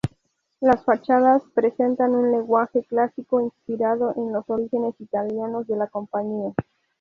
[0.61, 6.55] Las fachadas presentan un lenguaje clásico inspirado en los orígenes italianos de la compañía.